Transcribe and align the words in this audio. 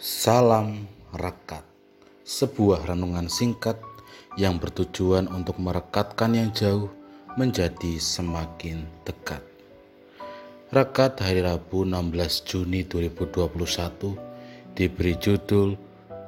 Salam 0.00 0.88
Rekat 1.12 1.60
Sebuah 2.24 2.88
renungan 2.88 3.28
singkat 3.28 3.76
yang 4.40 4.56
bertujuan 4.56 5.28
untuk 5.28 5.60
merekatkan 5.60 6.32
yang 6.32 6.48
jauh 6.56 6.88
menjadi 7.36 8.00
semakin 8.00 8.88
dekat. 9.04 9.44
Rekat 10.72 11.20
hari 11.20 11.44
Rabu 11.44 11.84
16 11.84 12.16
Juni 12.48 12.80
2021 12.88 14.72
diberi 14.72 15.20
judul 15.20 15.76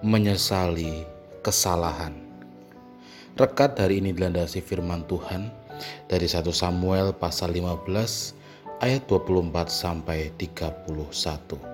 Menyesali 0.05 1.09
Kesalahan. 1.41 2.13
Rekat 3.41 3.81
hari 3.81 4.05
ini 4.05 4.13
dilandasi 4.13 4.61
firman 4.61 5.09
Tuhan 5.09 5.49
dari 6.13 6.29
1 6.29 6.45
Samuel 6.53 7.17
pasal 7.17 7.57
15 7.57 7.89
ayat 8.85 9.09
24 9.09 9.49
sampai 9.73 10.29
31 10.37 11.72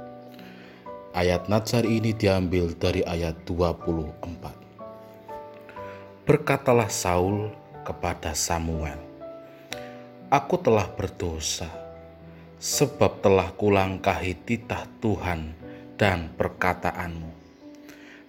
Ayat 1.16 1.48
Natsar 1.48 1.88
ini 1.88 2.12
diambil 2.12 2.76
dari 2.76 3.00
ayat 3.00 3.40
24. 3.48 6.28
Berkatalah 6.28 6.92
Saul 6.92 7.48
kepada 7.80 8.36
Samuel, 8.36 9.00
Aku 10.28 10.60
telah 10.60 10.84
berdosa, 10.84 11.72
sebab 12.60 13.24
telah 13.24 13.48
kulangkahi 13.56 14.36
titah 14.44 14.84
Tuhan 15.00 15.56
dan 15.96 16.28
perkataanmu. 16.36 17.32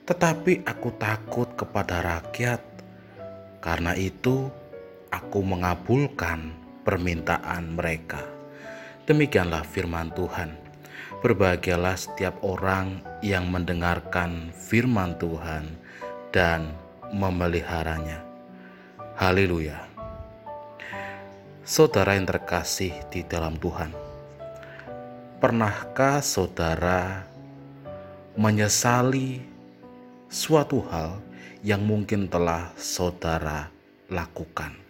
Tetapi 0.08 0.64
aku 0.64 0.96
takut 0.96 1.52
kepada 1.60 2.00
rakyat, 2.00 2.64
karena 3.60 3.92
itu 4.00 4.48
aku 5.12 5.44
mengabulkan 5.44 6.56
permintaan 6.88 7.76
mereka. 7.76 8.24
Demikianlah 9.04 9.68
firman 9.68 10.16
Tuhan. 10.16 10.69
Berbahagialah 11.20 12.00
setiap 12.00 12.40
orang 12.42 13.04
yang 13.20 13.52
mendengarkan 13.52 14.56
firman 14.56 15.20
Tuhan 15.20 15.76
dan 16.32 16.72
memeliharanya. 17.12 18.24
Haleluya. 19.20 19.84
Saudara 21.68 22.18
yang 22.18 22.26
terkasih 22.26 22.96
di 23.14 23.22
dalam 23.28 23.60
Tuhan, 23.62 23.94
pernahkah 25.38 26.24
saudara 26.24 27.30
menyesali 28.34 29.44
suatu 30.32 30.82
hal 30.90 31.22
yang 31.62 31.84
mungkin 31.86 32.26
telah 32.26 32.74
saudara 32.74 33.70
lakukan? 34.10 34.89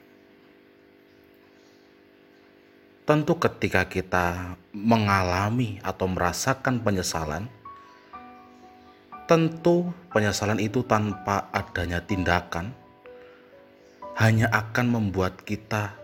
Tentu, 3.09 3.41
ketika 3.41 3.89
kita 3.89 4.53
mengalami 4.69 5.81
atau 5.81 6.05
merasakan 6.05 6.77
penyesalan, 6.77 7.49
tentu 9.25 9.89
penyesalan 10.13 10.61
itu 10.61 10.85
tanpa 10.85 11.49
adanya 11.49 12.05
tindakan 12.05 12.69
hanya 14.13 14.45
akan 14.53 14.93
membuat 14.93 15.41
kita 15.41 15.97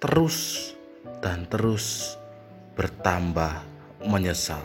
terus 0.00 0.72
dan 1.20 1.44
terus 1.52 2.16
bertambah 2.80 3.60
menyesal. 4.00 4.64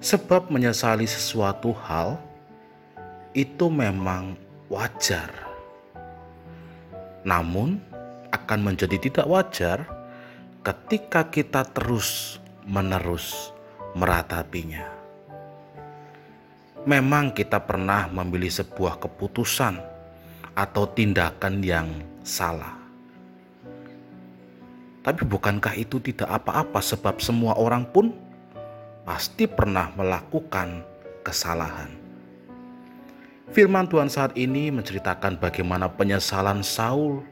Sebab 0.00 0.48
menyesali 0.48 1.04
sesuatu 1.04 1.76
hal 1.84 2.16
itu 3.36 3.68
memang 3.68 4.40
wajar. 4.72 5.28
Namun, 7.28 7.76
akan 8.48 8.64
menjadi 8.64 8.96
tidak 8.96 9.28
wajar 9.28 9.84
ketika 10.64 11.28
kita 11.28 11.68
terus-menerus 11.68 13.52
meratapinya. 13.92 14.88
Memang 16.88 17.36
kita 17.36 17.60
pernah 17.60 18.08
memilih 18.08 18.48
sebuah 18.48 18.96
keputusan 19.04 19.76
atau 20.56 20.88
tindakan 20.88 21.60
yang 21.60 21.92
salah. 22.24 22.72
Tapi 25.04 25.28
bukankah 25.28 25.76
itu 25.76 26.00
tidak 26.00 26.32
apa-apa 26.32 26.80
sebab 26.80 27.20
semua 27.20 27.52
orang 27.60 27.84
pun 27.84 28.16
pasti 29.04 29.44
pernah 29.44 29.92
melakukan 29.92 30.80
kesalahan. 31.20 31.92
Firman 33.52 33.88
Tuhan 33.92 34.08
saat 34.08 34.32
ini 34.40 34.72
menceritakan 34.72 35.36
bagaimana 35.36 35.92
penyesalan 35.92 36.64
Saul 36.64 37.24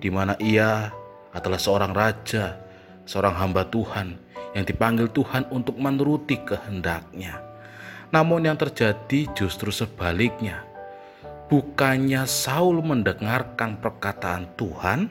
di 0.00 0.08
mana 0.08 0.34
ia 0.40 0.88
adalah 1.30 1.60
seorang 1.60 1.92
raja, 1.92 2.58
seorang 3.04 3.36
hamba 3.36 3.68
Tuhan 3.68 4.16
yang 4.56 4.64
dipanggil 4.66 5.12
Tuhan 5.12 5.46
untuk 5.52 5.78
menuruti 5.78 6.40
kehendaknya. 6.42 7.38
Namun 8.10 8.48
yang 8.48 8.58
terjadi 8.58 9.30
justru 9.36 9.70
sebaliknya. 9.70 10.66
Bukannya 11.46 12.26
Saul 12.26 12.82
mendengarkan 12.82 13.78
perkataan 13.78 14.54
Tuhan, 14.54 15.10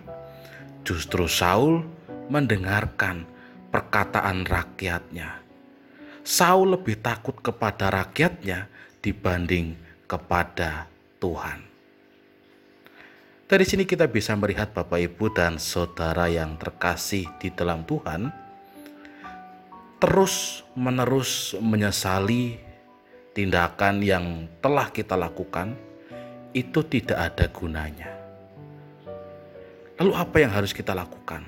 justru 0.87 1.27
Saul 1.27 1.83
mendengarkan 2.31 3.27
perkataan 3.71 4.47
rakyatnya. 4.47 5.43
Saul 6.23 6.75
lebih 6.79 6.99
takut 7.03 7.35
kepada 7.39 7.91
rakyatnya 7.91 8.71
dibanding 9.03 9.75
kepada 10.07 10.87
Tuhan. 11.19 11.68
Dari 13.49 13.65
sini 13.65 13.81
kita 13.81 14.05
bisa 14.05 14.37
melihat 14.37 14.69
Bapak 14.77 15.01
Ibu 15.01 15.33
dan 15.33 15.57
saudara 15.57 16.29
yang 16.29 16.53
terkasih 16.61 17.25
di 17.41 17.49
dalam 17.49 17.81
Tuhan 17.81 18.29
terus 19.97 20.61
menerus 20.77 21.57
menyesali 21.57 22.61
tindakan 23.33 24.05
yang 24.05 24.45
telah 24.61 24.93
kita 24.93 25.17
lakukan 25.17 25.73
itu 26.53 26.85
tidak 26.93 27.17
ada 27.17 27.49
gunanya. 27.49 28.13
Lalu 29.97 30.13
apa 30.13 30.37
yang 30.45 30.53
harus 30.53 30.69
kita 30.69 30.93
lakukan? 30.93 31.41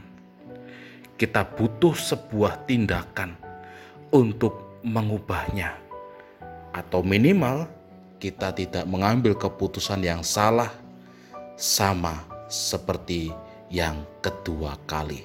Kita 1.22 1.46
butuh 1.46 1.94
sebuah 1.94 2.66
tindakan 2.66 3.38
untuk 4.10 4.82
mengubahnya. 4.82 5.78
Atau 6.74 7.06
minimal 7.06 7.70
kita 8.18 8.58
tidak 8.58 8.90
mengambil 8.90 9.38
keputusan 9.38 10.02
yang 10.02 10.26
salah 10.26 10.81
sama 11.62 12.26
seperti 12.50 13.30
yang 13.70 14.02
kedua 14.26 14.82
kali. 14.90 15.22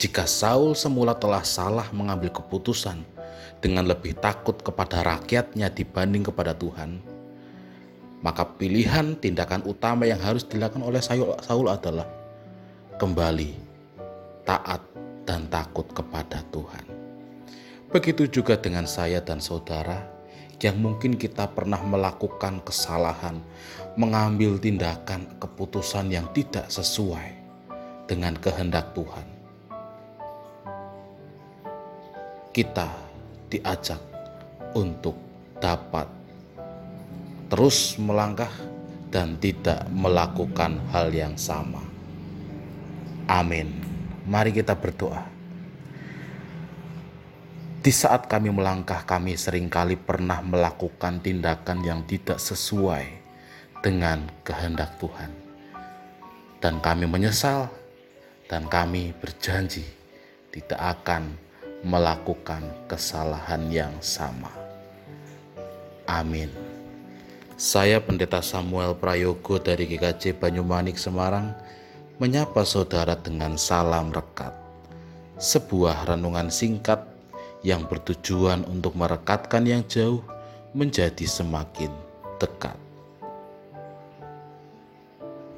Jika 0.00 0.24
Saul 0.24 0.72
semula 0.72 1.12
telah 1.12 1.44
salah 1.44 1.92
mengambil 1.92 2.32
keputusan 2.32 3.04
dengan 3.60 3.84
lebih 3.84 4.16
takut 4.16 4.56
kepada 4.64 5.04
rakyatnya 5.04 5.68
dibanding 5.68 6.24
kepada 6.24 6.56
Tuhan, 6.56 7.04
maka 8.24 8.48
pilihan 8.56 9.20
tindakan 9.20 9.60
utama 9.68 10.08
yang 10.08 10.20
harus 10.24 10.48
dilakukan 10.48 10.88
oleh 10.88 11.04
Saul 11.44 11.68
adalah 11.68 12.08
kembali 12.96 13.52
taat 14.48 14.80
dan 15.28 15.52
takut 15.52 15.84
kepada 15.92 16.40
Tuhan. 16.48 16.84
Begitu 17.92 18.40
juga 18.40 18.56
dengan 18.56 18.88
saya 18.88 19.20
dan 19.20 19.36
saudara 19.36 20.15
yang 20.64 20.80
mungkin 20.80 21.20
kita 21.20 21.52
pernah 21.52 21.80
melakukan 21.84 22.64
kesalahan, 22.64 23.40
mengambil 23.96 24.56
tindakan 24.56 25.28
keputusan 25.36 26.08
yang 26.08 26.26
tidak 26.32 26.72
sesuai 26.72 27.36
dengan 28.08 28.32
kehendak 28.40 28.96
Tuhan. 28.96 29.26
Kita 32.56 32.88
diajak 33.52 34.00
untuk 34.72 35.16
dapat 35.60 36.08
terus 37.52 38.00
melangkah 38.00 38.50
dan 39.12 39.36
tidak 39.38 39.84
melakukan 39.92 40.80
hal 40.90 41.12
yang 41.12 41.36
sama. 41.36 41.84
Amin. 43.28 43.70
Mari 44.26 44.50
kita 44.50 44.74
berdoa. 44.74 45.35
Di 47.86 47.94
saat 47.94 48.26
kami 48.26 48.50
melangkah, 48.50 49.06
kami 49.06 49.38
sering 49.38 49.70
kali 49.70 49.94
pernah 49.94 50.42
melakukan 50.42 51.22
tindakan 51.22 51.86
yang 51.86 52.02
tidak 52.02 52.42
sesuai 52.42 53.06
dengan 53.78 54.26
kehendak 54.42 54.98
Tuhan, 54.98 55.30
dan 56.58 56.82
kami 56.82 57.06
menyesal, 57.06 57.70
dan 58.50 58.66
kami 58.66 59.14
berjanji 59.22 59.86
tidak 60.50 60.98
akan 60.98 61.38
melakukan 61.86 62.66
kesalahan 62.90 63.70
yang 63.70 63.94
sama. 64.02 64.50
Amin. 66.10 66.50
Saya 67.54 68.02
Pendeta 68.02 68.42
Samuel 68.42 68.98
Prayogo 68.98 69.62
dari 69.62 69.86
GKJ 69.86 70.42
Banyumanik 70.42 70.98
Semarang 70.98 71.54
menyapa 72.18 72.66
saudara 72.66 73.14
dengan 73.14 73.54
salam 73.54 74.10
rekat. 74.10 74.50
Sebuah 75.38 76.10
renungan 76.10 76.50
singkat 76.50 77.14
yang 77.64 77.88
bertujuan 77.88 78.64
untuk 78.68 78.96
merekatkan 78.98 79.64
yang 79.64 79.84
jauh 79.88 80.20
menjadi 80.76 81.24
semakin 81.24 81.88
dekat. 82.36 82.85